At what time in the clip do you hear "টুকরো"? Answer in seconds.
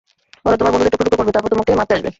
0.93-1.03, 1.11-1.19